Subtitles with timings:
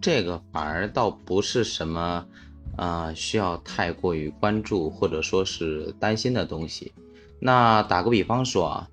[0.00, 2.26] 这个反而倒不是什么，
[2.76, 6.92] 呃，需要太过于关注或者说是担心的东西。
[7.38, 8.88] 那打个比方说啊，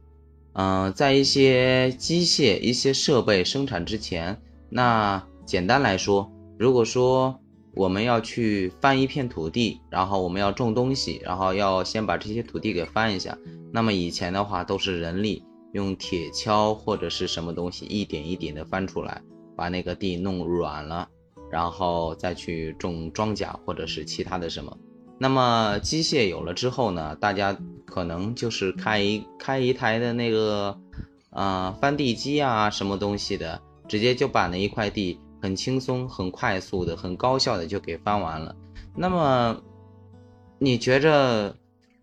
[0.53, 7.39] 嗯，在一些机械、一些设备生产之前，那简单来说，如果说
[7.73, 13.37] 我们要去翻一片土地，然后我们要种东西，然后要先把这些土地给翻一下，
[13.71, 15.43] 那么以前的话都是人力
[15.73, 19.21] 用铁锹或者是什么东西一点一点的翻出来。
[19.57, 21.09] 把那个地弄软了，
[21.51, 24.77] 然后再去种庄稼或者是其他的什么。
[25.19, 30.79] 那么机械有了之后呢，大家可能就是开一开一台的那个，
[31.31, 38.55] 呃，翻地机啊，什么东西的，直接就把那一块地很轻松、很快速的、很高效的就给翻完了。
[38.95, 39.59] 那么
[40.59, 41.55] 你觉着，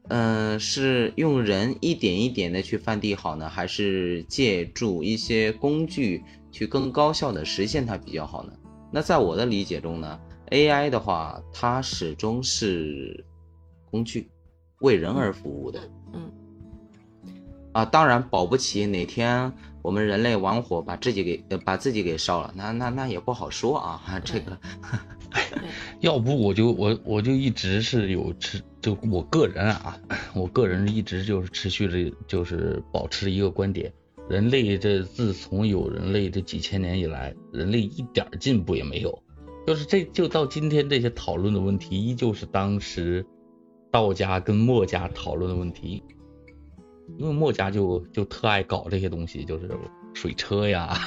[0.08, 6.24] 嗯，是用人一点一点的去翻地好呢，还是借助一些工具？
[6.54, 8.52] 去更高效的实现它比较好呢？
[8.92, 13.24] 那在我的理解中呢，AI 的话，它始终是
[13.90, 14.30] 工具，
[14.78, 15.80] 为人而服务的。
[16.12, 16.30] 嗯。
[17.72, 24.00] 啊，当然保不齐哪天我们人类玩火把自己给呃把自己给烧了，那那那也不好说啊。
[24.24, 24.56] 这个，
[25.98, 29.98] 要不我就我我就一直是有持，就我个人啊，
[30.36, 33.92] 我个人一直就是持续的，就是保持一个观点。
[34.28, 39.22] 人类这自从有人类这几千年以来，人类一点进步也没有。
[39.66, 43.24] 就是这就到今天这些讨论的问题，依旧是当时
[43.90, 46.02] 道家跟墨家讨论的问题。
[47.18, 49.70] 因为墨家就就特爱搞这些东西，就是
[50.14, 50.98] 水车呀、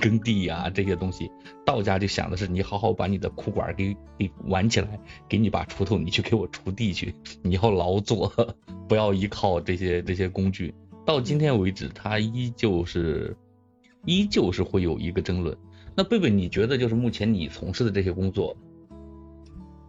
[0.00, 1.30] 耕地呀这些东西。
[1.66, 8.32] 道家就想的是，你好好把你的裤管给给挽起来，给你把锄头，你去给我锄地去，你要劳作，
[8.88, 10.74] 不要依靠这些这些工具。
[11.04, 13.36] 到今天为止，它依旧是，
[14.04, 15.56] 依旧是会有一个争论。
[15.94, 18.56] 那贝贝，你觉得就是目前你从事的这些工作，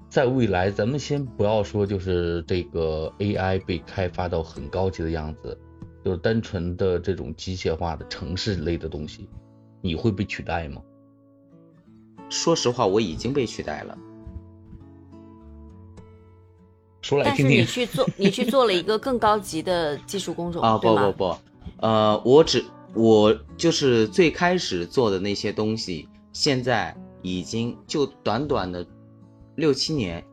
[0.10, 5.58] 在未来，咱们先不要说就是这个 AI 被开发到很高级的样子，
[6.04, 9.30] 就是单纯的这种机械化的城市类的东西，
[9.82, 10.82] 你会被取代吗？
[12.30, 13.98] 说实话，我已经被取代了。
[17.04, 17.58] 说来听听。
[17.60, 20.76] 但是你去做，你去做了一个更高级的技术工种啊？
[20.80, 21.38] 不不不，
[21.78, 22.66] 呃，我只
[22.96, 28.88] 我就是最开始做的那些东西，现在已经就短短的
[29.56, 30.24] 六七年，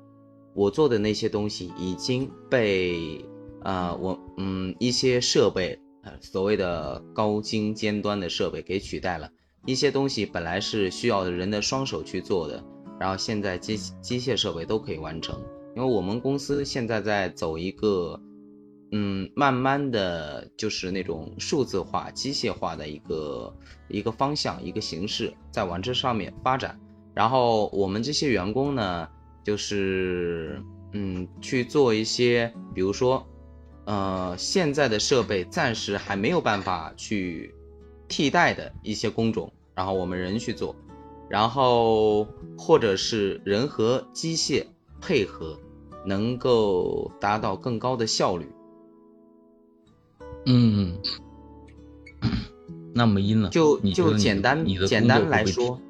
[0.55, 3.23] 我做的那些东西已经被
[3.63, 9.29] 呃我嗯一些设备呃所谓的高精尖端的设备给取代了。
[9.67, 12.65] 一些东西本来是需要人的双手去做的，
[12.99, 15.39] 然后现在机机械设备都可以完成。
[15.77, 18.21] 因为我们公司现在在走一个，
[18.93, 23.57] 嗯，慢慢的就是那种数字化、机械化的一个
[23.89, 26.79] 一个方向、一个形式，在往这上面发展。
[27.15, 29.09] 然后我们这些员工呢，
[29.45, 30.61] 就是
[30.93, 33.25] 嗯，去做一些，比如说，
[33.85, 37.55] 呃，现在的设备暂时还没有办法去
[38.09, 40.75] 替代的一些工种，然后我们人去做，
[41.29, 42.27] 然后
[42.59, 44.65] 或者是人和机械。
[45.01, 45.59] 配合
[46.05, 48.47] 能够达到更高的效率。
[50.47, 50.97] 嗯，
[52.95, 53.49] 那么阴了？
[53.51, 55.81] 就就简单简单来说，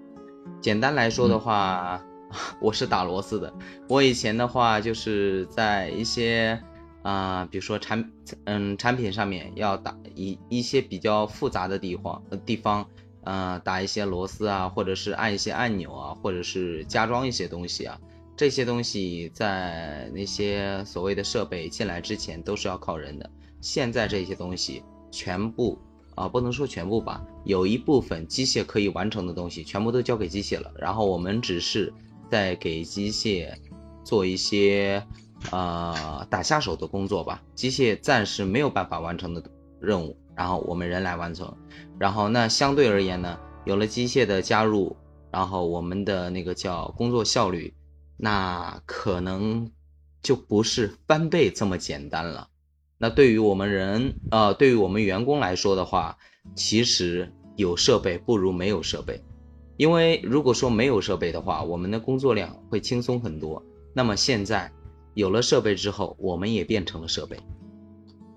[0.60, 2.02] 简单来说的话，
[2.60, 3.52] 我是打螺丝的。
[3.88, 6.60] 我以前的话就是在一些
[7.02, 8.10] 啊，比如说产
[8.44, 12.86] 嗯产品上面要打一一些比较复杂的地方地方，
[13.22, 17.98] 呃，打一些螺丝啊，或者是按一些按钮啊，或者是加装一些东西啊。
[18.40, 23.30] 这些东西在那些所谓的设备进来之前都是要靠人的，
[23.60, 25.78] 现在这些东西全部
[26.14, 31.92] 啊，不能说全部吧，有一部分机械可以完成的东西全部都交给机械了，然后我们只是
[32.30, 33.52] 在给机械
[34.02, 35.06] 做一些
[35.50, 39.44] 呃打下手的工作吧，机械暂时没有办法完成的
[39.78, 41.54] 任务，然后我们人来完成，
[41.98, 44.96] 然后那相对而言呢，有了机械的加入，
[45.30, 47.74] 然后我们的那个叫工作效率。
[48.20, 49.70] 那可能
[50.22, 52.48] 就不是翻倍这么简单了。
[52.98, 56.18] 那对于我们人，呃，对于我们员工来说的话，
[56.54, 59.22] 其实有设备不如没有设备。
[59.78, 63.62] 因为如果说没有设备的话，我们的工作量会轻松很多。
[63.94, 64.70] 那么现在
[65.14, 67.40] 有了设备之后，我们也变成了设备，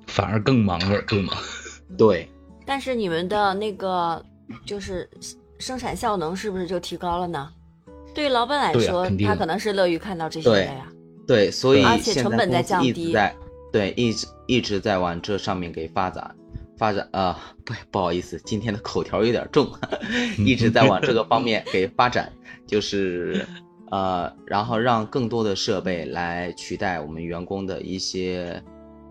[0.08, 1.34] 反而更忙了，对吗？
[1.98, 2.30] 对。
[2.66, 4.26] 但是你们的那个
[4.66, 5.10] 就是
[5.60, 7.52] 生产效能是不是就提高了呢？
[8.14, 10.88] 对于老板来说，他可能是乐于看到这些的呀。
[11.28, 13.36] 对，所以而且成本在降低，在
[13.72, 16.36] 对一直一直在往这上面给发展。
[16.76, 19.70] 发展啊，不不好意思，今天的口条有点重，
[20.40, 22.34] 一直在往这个方面给发展，
[22.68, 23.46] 就是
[23.92, 28.62] 呃，然后让更多的设备来取代我们员工的一些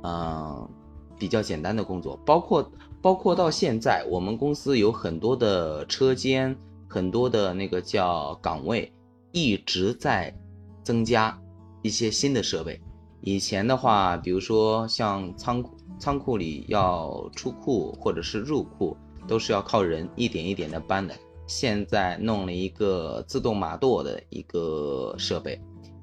[0.02, 0.68] 嗯
[1.16, 2.70] 比较简单的工作，包括
[3.00, 6.54] 包括到现在，我们公司有很多的车间，
[6.92, 8.92] 很多的那个叫岗位，
[9.32, 10.36] 一直在
[10.84, 11.40] 增加
[11.80, 12.78] 一些新的设备。
[13.22, 15.74] 以前的话，比如说像仓库。
[15.98, 18.96] 仓库里要出库或者是入库，
[19.28, 21.14] 都是要靠人一点一点的搬的。
[21.46, 25.60] 现在弄了一个自动码垛的一个设备，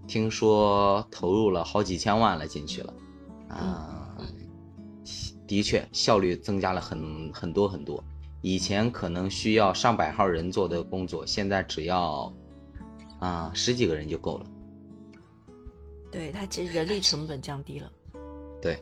[0.07, 2.93] 听说投入了好几千万了进去了，
[3.49, 4.15] 啊，
[5.45, 8.01] 的确效率增加了很很多很多。
[8.41, 12.33] 以前可能需要上百号人做的工作，现在只要
[13.19, 14.45] 啊十几个人就够了。
[16.11, 17.91] 对，它其实人力成本降低了。
[18.61, 18.77] 对。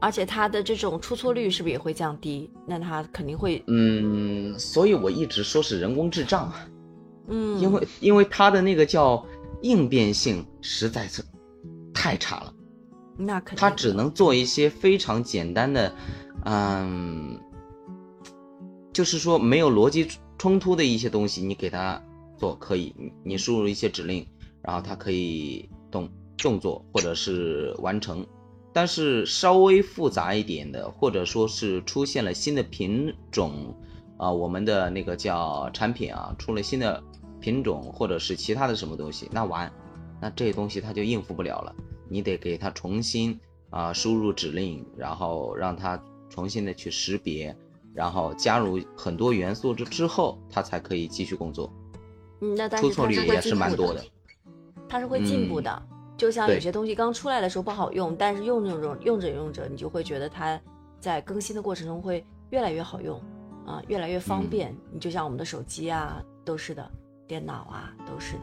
[0.00, 2.48] 而且它的这种出错率是不是也会降低？
[2.64, 6.68] 那它肯定会，嗯，所以我一直说是人工智障啊，
[7.26, 9.26] 嗯，因为因为它的那个叫
[9.60, 11.20] 应变性实在是
[11.92, 12.54] 太差了，
[13.16, 15.92] 那肯定，它只能做一些非常简单的，
[16.44, 17.36] 嗯，
[18.98, 20.08] 就是说没有逻辑
[20.38, 22.02] 冲突的一些东西，你给它
[22.36, 22.92] 做可以，
[23.22, 24.26] 你输入一些指令，
[24.60, 28.26] 然后它可以动动作或者是完成。
[28.72, 33.72] 但是稍微复杂一点的，或者说是出现了新的品种，
[34.16, 37.00] 啊，我们的那个叫产品啊，出了新的
[37.38, 39.72] 品种，或者是其他的什么东西，那完，
[40.20, 41.72] 那这东西它就应付不了了，
[42.08, 43.38] 你得给它重新
[43.70, 47.56] 啊输入指令，然后让它重新的去识别，
[47.98, 51.68] 然后加入很多元素之之后，它才可以继续工作。
[52.40, 54.00] 嗯，那出错率也是蛮多的，
[54.88, 55.82] 它是会进步的。
[56.16, 60.60] 就像有些东西刚出来的时候不好用，但是用着用用着用着，你就会觉得它
[61.00, 63.20] 在更新的过程中会越来越好用，
[63.66, 64.72] 啊，越来越方便。
[64.92, 66.88] 你就像我们的手机啊，都是的，
[67.26, 68.42] 电脑啊，都是的，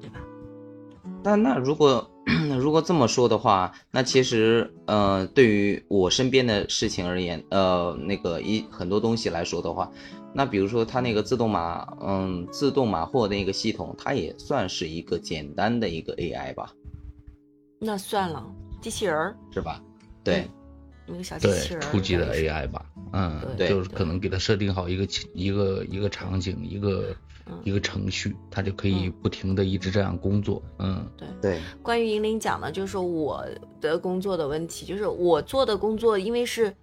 [0.00, 0.20] 对吧？
[1.24, 2.08] 那那如果
[2.60, 9.90] 如果这么说的话，那其实呃，对于我身边的事情而言，呃，那个一很多东西来说的话，
[10.34, 16.70] 那比如说它那个自动码，嗯，自动码货的一个系统，它也算是一个简单的一个 AI 吧。
[17.80, 18.44] 那算了，
[18.82, 19.82] 机器人儿是吧？
[20.22, 20.46] 对，
[21.06, 27.14] 一个小机器人初级的 AI 吧，嗯，对就是可能给它设定好一个一个一个场景，一个
[27.62, 30.62] 一个程序，它就可以不停的一直这样工作。
[30.78, 31.60] 嗯，对对。
[31.82, 33.44] 关于银铃讲的，就是我
[33.80, 36.74] 的工作的问题，就是我做的工作，因为是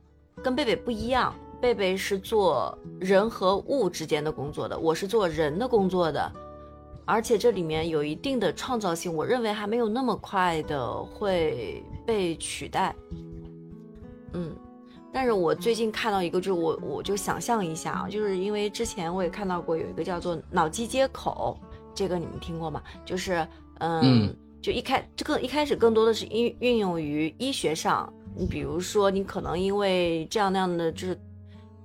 [0.44, 6.32] 跟贝贝不一样，贝贝是做人和物之间的工作的，我是做人的工作的。
[7.04, 12.96] 而且这里面有一定的创造性，我认为还没有那么快的会被取代。
[14.34, 14.56] 嗯，
[15.14, 21.58] 但是我最近看到一个，就是我我就想象一下啊，就是因为之前我也看到过有一个叫做脑机接口，
[21.94, 22.82] 这个你们听过吗？
[23.06, 23.48] 就是
[23.80, 31.20] 嗯，就一开这个一开始更多的是运运用于医学上，你比如说你可能因为这样那样的就是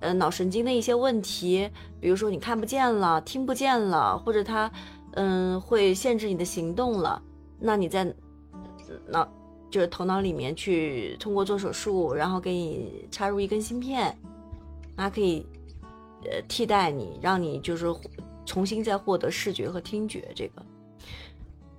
[0.01, 1.71] 呃脑神经的一些问题，
[2.01, 4.71] 比如说你看不见了、听不见了，或者他。
[5.19, 7.23] 嗯，会限制你的行动了。
[7.59, 8.05] 那你在
[9.09, 9.27] 脑
[9.71, 14.17] 就是头脑里面去通过做手术，然后给你插入一根芯片，
[14.97, 15.47] 它可以
[16.25, 17.87] 呃替代你，让你就是
[18.45, 20.31] 重新再获得视觉和听觉。
[20.35, 20.63] 这个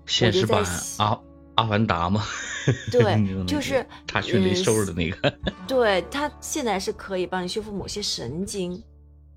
[0.05, 0.63] 现实版
[0.97, 1.19] 阿
[1.55, 2.23] 阿凡达吗？
[2.91, 5.37] 对，就是他去那收的那个。
[5.67, 8.81] 对，他现在是可以帮你修复某些神经。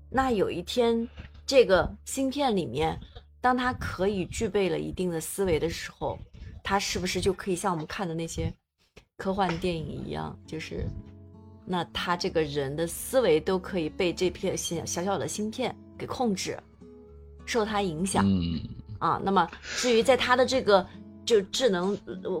[0.09, 1.07] 那有一天，
[1.45, 2.99] 这个芯片里面。
[3.43, 6.15] 当它可以具备了一定的思维的时候，
[6.63, 8.53] 他是不是就可以像我们看的那些
[9.17, 10.85] 科幻电影一样，就是
[11.65, 16.57] 那他这个人的思维都可以被这片小小小的芯片给控制，
[17.45, 18.25] 受他影响。
[18.27, 18.61] 嗯
[18.99, 20.85] 啊，那么至于在他的这个
[21.25, 21.97] 就智能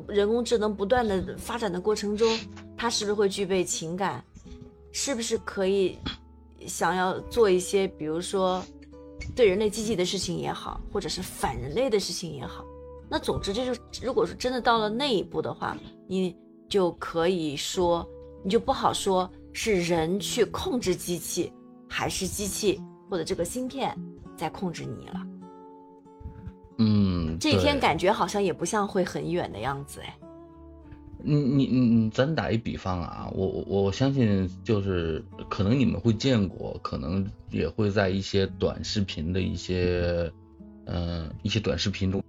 [0.07, 2.39] 人工智能不断的发展的过程中，
[2.77, 4.23] 他是不是会具备情感？
[4.91, 5.97] 是不是可以
[6.67, 8.63] 想要做一些，比如说？
[9.35, 12.65] 对人类积极的事情也好，或者是反人类的事情也好，
[13.11, 15.75] 那总之这就如果说真的到了那一步的话，
[16.07, 16.33] 你
[16.69, 18.07] 就可以说，
[18.41, 21.51] 你就不好说是人去控制机器，
[21.89, 23.93] 还是机器或者这个芯片
[24.37, 25.27] 在控制你了。
[26.77, 30.17] 嗯，这一天感觉好像也不像会很远的样子哎。
[31.23, 40.31] 你你你咱打一比方啊，我我我相信就是可能你们会见过，可能也会在一些短视频的一些
[40.85, 42.20] 嗯一些短视频中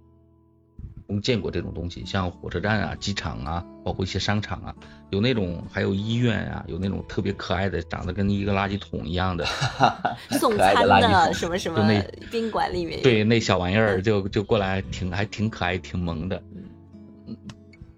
[1.13, 4.75] 中见过这种东西，像火车站啊、机场啊，包括一些商场啊，
[5.11, 9.45] 有那种还有医院啊，有那种特别可爱的，长得跟一个垃圾桶一样的
[10.39, 11.87] 送餐的什么什么
[12.31, 16.41] 宾馆里面，对，那小玩意儿就就过来，挺还挺可爱，挺萌的。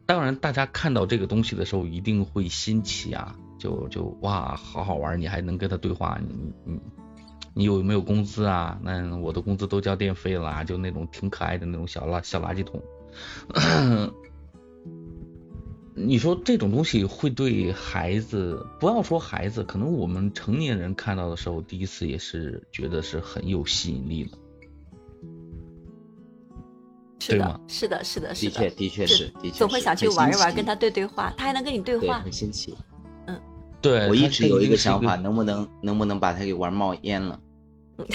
[0.06, 6.80] 当然，大家看到这个东西的时候，一定会新奇啊，就就哇，好好玩，你还能跟他对话，你你
[7.56, 8.78] 你有没有工资啊？
[8.84, 12.80] 那我的工资都交电费了，就那种挺可爱的那种小垃小垃圾桶。
[15.98, 24.38] 你说这种东西会对孩子，不要说孩子，可能我们成年人看到的时候，第一次也是觉得是很有吸引力的。
[27.22, 32.76] 是的，是的，是的，是的，的确，的确是，的确总会想去玩一玩，跟他对对话，他还能跟你对话，很新奇。
[33.26, 33.42] 嗯，
[33.82, 37.40] 对，我一直有一个想法，能不能能不能把他给玩冒烟了？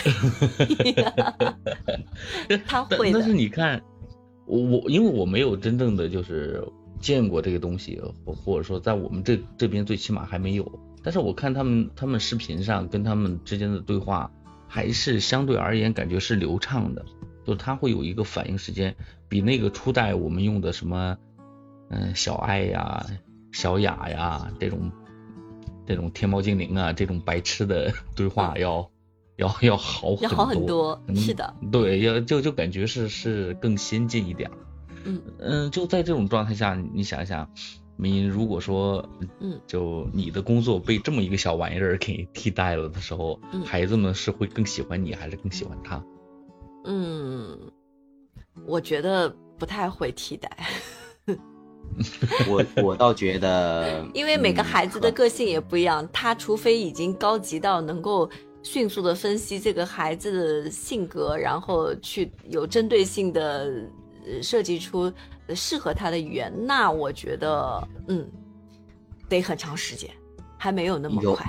[2.69, 3.19] 他会的。
[3.19, 3.83] 但是你看，
[4.51, 6.67] 我我因为我没有真正的就是
[6.99, 10.81] 见过这个东西，或或者说在我们这这边最起码还没有。
[11.03, 14.31] 但是我看他们他们视频上跟他们之间的对话，
[14.67, 17.05] 还是相对而言感觉是流畅的。
[17.47, 18.95] 就它会有一个反应时间，
[19.29, 21.17] 比那个初代我们用的什么，
[21.89, 23.07] 嗯，小爱呀、
[23.53, 24.93] 小雅呀这种，
[25.87, 28.91] 这种天猫精灵啊这种白痴的 对话要
[29.41, 34.51] 要 要好要好很多，是的，对，要就就感觉是是更先进一点。
[35.05, 37.51] 嗯嗯，就在这种状态下，你想想，
[37.97, 39.09] 你如果说，
[39.41, 46.05] 嗯，就你的工作被这么一个小玩意儿给替代了的时候，孩子们是会更喜欢你，还是更喜欢他？
[46.85, 47.59] 嗯，
[48.67, 50.51] 我觉得不太会替代。
[52.47, 58.29] 我我倒觉得， 因为每个孩子的个性也不一样，他除非已经高级到能够
[58.63, 63.71] 迅速的分析这个孩子的性格，然后去有针对性的
[64.43, 65.13] 设计出
[65.55, 68.29] 适合他的语言，那我觉得，嗯，
[69.29, 70.11] 得很长时间，
[70.59, 71.47] 还没有那么快。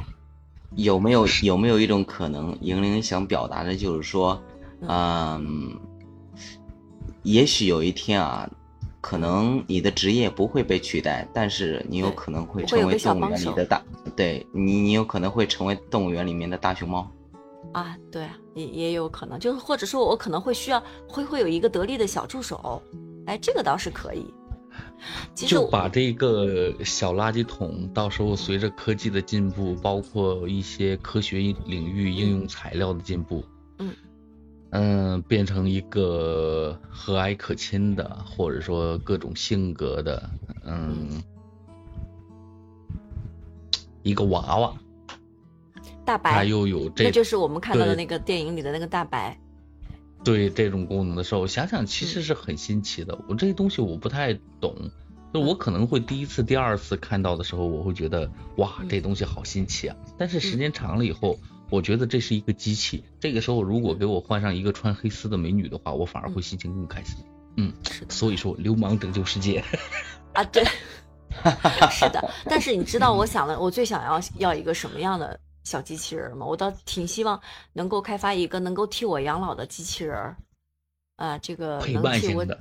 [0.76, 4.42] 有没有有没有一种可能，莹莹想表达的就是说？
[4.88, 5.78] 嗯，
[7.24, 8.50] 也许有一天啊，
[9.02, 13.84] 可能你的职业不会被取代，但是你有可能会成为动物园里的大，
[14.16, 17.12] 对你，你有可能会成为动物园里面的大熊猫。
[17.74, 22.82] 啊，对，也也有可能，就是或者说，我可能会需要会会有一个得力的小助手，
[23.26, 24.26] 哎，这个倒是可以。
[25.36, 33.44] 就把这个小垃圾桶，到时候随着科技的进步，包括一些科学领域应用材料的进步，
[34.72, 35.12] 嗯。
[35.12, 40.30] 嗯，变成一个和蔼可亲的，或者说各种性格的，
[40.64, 41.22] 嗯，
[44.02, 44.74] 一个娃娃，
[46.06, 49.38] 大白，他又有这，那就是我们看到的那个电影里的那个大白。
[50.24, 53.20] 对这种功能的时候，想想其实是很新奇的。
[53.28, 54.74] 我这些东西我不太懂，
[55.34, 59.98] 就我可能会第一次、第二次看到的时候，我会觉得哇，这东西好新奇啊。
[60.18, 61.38] 但是时间长了以后。
[61.72, 67.16] 我觉得这是一个机器，这个时候如果给我换上一个穿黑丝的美女的话，我反而会心情更开心。
[67.56, 67.74] 嗯，
[68.10, 69.64] 所以说流氓拯救世界
[70.34, 70.64] 啊，对，
[71.90, 72.30] 是的。
[72.46, 76.46] 但是你知道我想了，我最想要要一个什么样的小机器人吗？
[76.46, 77.40] 我倒挺希望
[77.72, 80.36] 能够开发一个能够替我养老的机器人
[81.16, 82.60] 啊，这个陪伴型的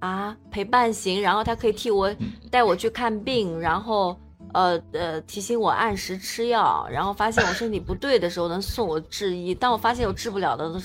[0.00, 2.12] 啊，陪伴型，然后它可以替我
[2.50, 4.18] 带我去看病，然后。
[4.54, 10.80] 呃呃，提醒我按时吃药，然后发现我身体不对的时候能送我治医，当我发现我治不了的、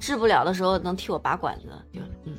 [0.00, 2.36] 治不了的时候能替我拔管子，就嗯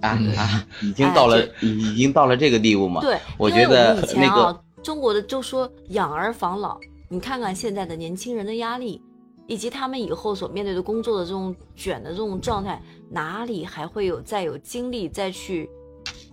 [0.00, 3.00] 啊啊，已经到了已经到了这个地步吗？
[3.02, 9.02] 对，我觉得那个中国的就说养儿防老，你看看现在的年轻人的压力，
[9.46, 15.68] 以及他们以后所面对的工作的这种卷的这种状态，哪里还会有再有精力再去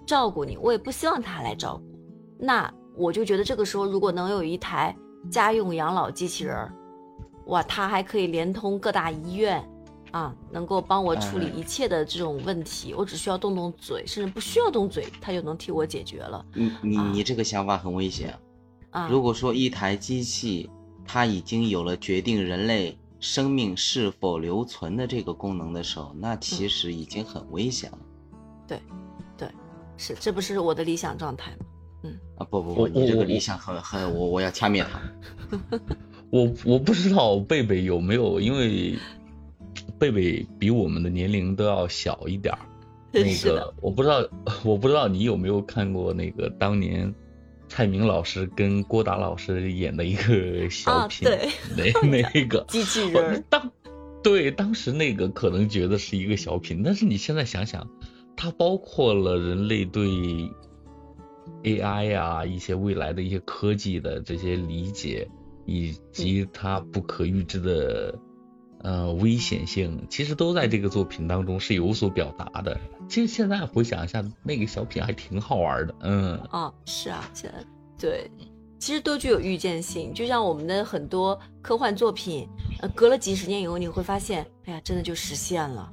[0.05, 0.57] 照顾你？
[0.57, 1.99] 我也不希望他来照顾，
[2.39, 2.73] 那。
[2.97, 4.95] 我就觉得这个时候，如果能有一台
[5.29, 6.71] 家用养老机器人，
[7.45, 9.63] 哇，它还可以连通各大医院，
[10.11, 12.93] 啊，能够帮我处理一切的这种问题。
[12.93, 16.45] 我只需要动动嘴，甚至不需要动嘴，它就能替我解决了。
[16.53, 18.37] 你你你这个想法很危险
[18.89, 19.07] 啊！
[19.09, 20.69] 如果说一台机器
[21.05, 27.99] 它已经有了决定人类生命是否留存的这个功能的时候，那其实已经很危险了。
[28.67, 28.81] 对，
[29.37, 29.49] 对，
[29.97, 31.65] 是，这不是我的理想状态吗？
[32.37, 35.01] 啊不不不，你这个理想很很，我我要掐灭他。
[36.29, 38.97] 我我不知道贝贝有没有，因为
[39.97, 42.59] 贝贝比我们的年龄都要小一点儿。
[43.11, 44.27] 那个我不知道，
[44.63, 47.13] 我不知道你有没有看过那个当年
[47.67, 51.27] 蔡明老师跟郭达老师演的一个小品，
[51.75, 53.71] 那那个机器人当
[54.21, 57.87] 对当时那个可能觉得是一个小品，但是你现在想想。
[58.39, 60.07] 它包括了人类对
[61.63, 65.29] AI 啊一些未来的一些科技的这些理解，
[65.65, 68.19] 以及它不可预知的
[68.81, 72.79] 呃危险性，其实都在这个作品当中是有所表达的。
[73.09, 75.95] 其实现在回想一下，那个小品还挺好玩的。
[76.01, 77.65] 嗯，啊，是啊，现在
[77.99, 78.29] 对。
[78.79, 82.47] 其实都具有预见性，就像我们的很多科幻作品，
[82.79, 85.91] 呃，隔了几十年以后，你会发现，哎呀，真的就实现了，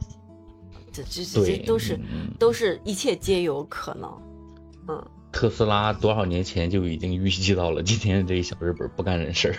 [0.92, 1.98] 这这这这都是
[2.38, 4.22] 都是一切皆有可能。
[4.86, 5.02] 嗯，
[5.34, 9.54] 特斯拉多少年前就已经预计到了今天这一小日本不干人事儿。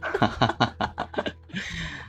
[0.00, 1.24] 哈哈哈哈哈。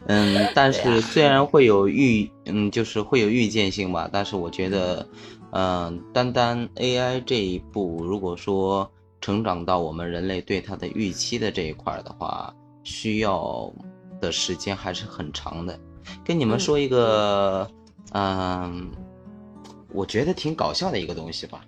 [0.06, 5.08] 嗯，但是虽然会有预，嗯，就是会有预见性吧，但是我觉得，
[5.52, 8.92] 嗯，单单 AI 这一步，如果说。
[9.22, 13.70] 成长到我们人类对它的预期的这一块的话，需要
[14.22, 15.78] 的时间还是很长的。
[16.24, 17.70] 跟你们说一个，
[18.14, 18.90] 嗯，
[19.92, 21.60] 我觉得挺搞笑的一个东西吧。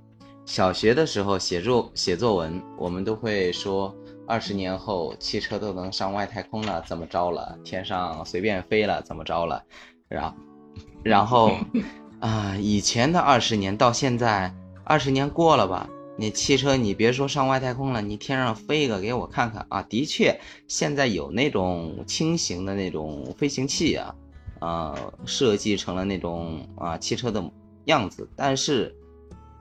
[0.51, 3.96] 小学的时候写作写作文，我们都会说，
[4.27, 7.58] 二十年后汽车都能上外太空了，怎么着了？
[7.63, 9.63] 天上随便飞了，怎么着了？
[10.10, 10.36] 然，
[11.03, 11.55] 然后，
[12.20, 14.53] 啊，以前的二十年到现在，
[14.84, 15.89] 二十年过了吧？
[16.17, 19.81] 你汽车，你别说上外太空了，你天上飞一个给我看看啊！
[19.84, 24.13] 的确，现在有那种轻型的那种飞行器啊，
[24.60, 27.41] 呃，设计成了那种啊汽车的
[27.86, 28.93] 样子，但是，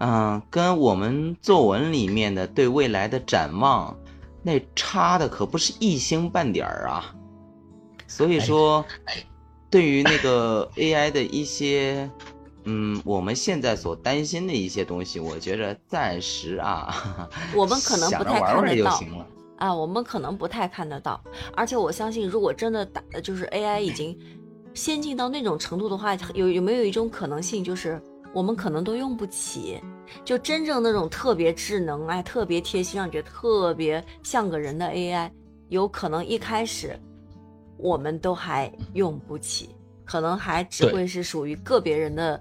[0.00, 3.97] 嗯，跟我们作文里面的对未来的展望，
[4.42, 7.14] 那差的可不是一星半点儿啊。
[8.07, 8.85] 所以说，
[9.71, 12.11] 对于那个 AI 的一些。
[12.64, 16.95] 嗯，我们现在所担心的一些东西，我觉着暂时啊，
[17.57, 19.00] 我们可能不太看得到
[19.57, 21.19] 啊，我们可能不太看得到。
[21.57, 24.14] 而且我相信，如果真的打，就是 AI 已经
[24.75, 28.00] 先进到那种程度的话，有有没有一种可能性，就是
[28.33, 29.81] 我们可能都用不起，
[30.25, 35.31] 就真正那种特别智能、哎，特别贴心，让你觉得特别像个人的 AI，
[35.69, 36.99] 有可能一开始
[37.77, 39.71] 我们都还用不起，
[40.05, 42.41] 可能还只会是属于个别人的。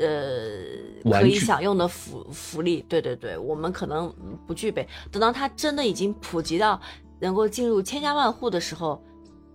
[0.00, 4.14] 呃，可以享用的福福利，对对对，我们可能
[4.46, 4.86] 不具备。
[5.10, 6.80] 等到它真的已经普及到
[7.18, 9.02] 能够进入千家万户的时候，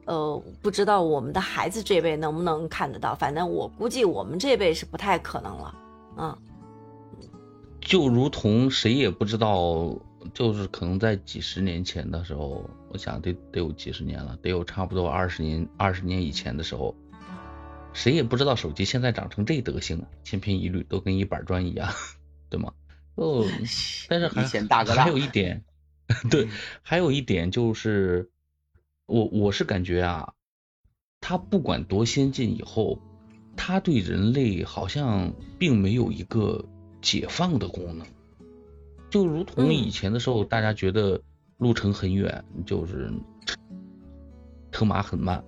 [0.06, 3.16] 呃，不知道我们的孩子这辈能不能看得到。
[3.16, 5.76] 反正我估计我们这辈是不太可能了。
[6.18, 6.38] 嗯，
[7.82, 9.96] 就如同谁也不知道，
[10.34, 16.96] 就是可能在几十年前的时候，我想得得有几十年了，得有差不多二十年二十年以前的时候。
[17.96, 21.88] 谁也不知道手机现在长成这德行，千篇一律，都跟一板砖一样，
[22.50, 22.74] 对吗？
[23.14, 23.46] 哦，
[24.10, 24.44] 但是还
[24.84, 25.64] 还有一点，
[26.32, 26.50] 对，
[26.82, 28.32] 还有一点就是，
[29.06, 30.34] 我我是感觉啊，
[31.20, 33.00] 它不管多先进，以后
[33.56, 36.66] 它对人类好像并没有一个
[37.02, 38.08] 解放的功能，
[39.10, 41.22] 就如同以前的时候，大家觉得
[41.58, 43.12] 路程很远，就是
[44.72, 45.44] 车马很慢。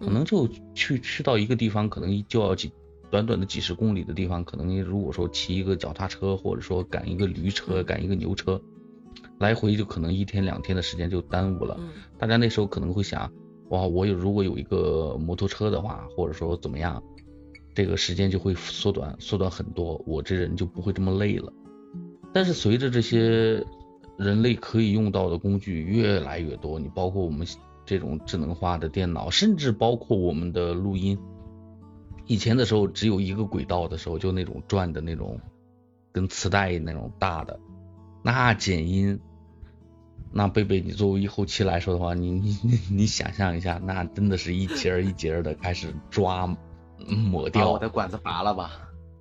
[0.00, 2.72] 可能就去去到一个地方，可能就要几
[3.08, 8.60] 短短的几十公里的地方，可能如果说骑一个脚踏车，或者说赶一个驴车，赶一个牛车，
[9.38, 11.78] 来回就可能一天两天的时间就耽误了。
[12.18, 13.32] 大家那时候可能会想，
[13.70, 17.02] 哇，我有如果有一个摩托车的话，或者说怎么样，
[17.74, 21.52] 这个时间就会缩短缩短很多，我这人就不会这么累了。
[22.32, 23.64] 但是随着这些
[24.16, 27.46] 人类可以用到的工具越来越多，你包括我们。
[27.84, 31.18] 这种智能化的电脑，甚至包括我们的录音，
[32.26, 35.40] 以前的时候只有一个轨道的时候，就那种转的那种，
[36.12, 37.58] 跟磁带那种大的，
[38.22, 39.18] 那减音，
[40.32, 46.46] 那贝贝，你作为一后期来说的话，你你你你想象一下，那真的是一节一节的开始抓
[47.06, 48.70] 抹掉，把我的管子拔了吧？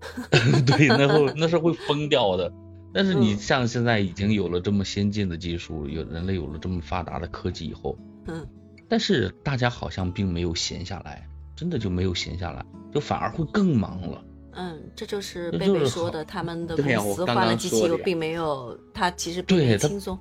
[0.66, 2.52] 对，那会那是会疯掉的。
[2.94, 7.98] 但是你像现在已经有了这么先进的技术，有人类有了这么发达的科技以后。
[8.28, 8.46] 嗯，
[8.90, 14.24] 但是大家好像并没有闲下来，真的就没有闲下来，就反而会更忙了。
[14.54, 20.18] 嗯，这就是贝贝说的，他们的公司换了机器又，并没有他其实对轻松。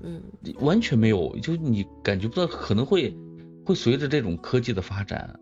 [0.00, 0.22] 嗯，
[0.60, 3.16] 完全没有，就你感觉不到，可能会
[3.64, 5.38] 会随着这种科技的发展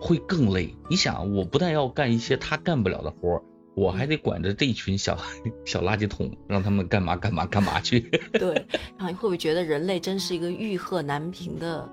[0.00, 0.74] 会更累。
[0.90, 3.42] 你想，我不但要干一些他干不了的活。
[3.74, 5.16] 我还得管着这一群小
[5.64, 8.00] 小垃圾桶，让他们干嘛干嘛干嘛去。
[8.32, 8.52] 对，
[8.98, 11.88] 然后你会不会觉得人类真是一个欲壑难平的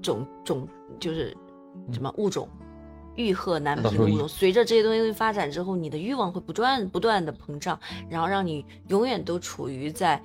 [0.00, 0.68] 种种，
[1.00, 1.36] 就是
[1.92, 2.48] 什么物种？
[3.16, 4.28] 欲壑难平。
[4.28, 10.22] 随着这些东西发展之后，你的欲望会不断不断的膨胀，然后让你永远都处于在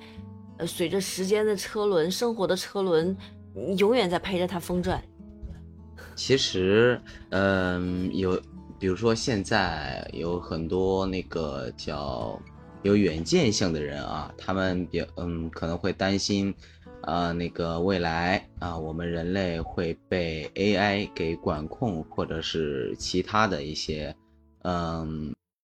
[0.58, 3.16] 呃随着时间的车轮、生活的车轮，
[3.78, 5.02] 永远在陪着它疯转。
[6.16, 8.42] 其实，嗯，有。
[8.80, 12.42] 比如说现在有很多那个叫
[12.82, 16.56] 有远见性的人啊，他们比嗯可能会担心，
[17.02, 24.16] 啊那个未来啊我们人类会被 AI 给管控，或者是其他的一些
[24.64, 25.34] 嗯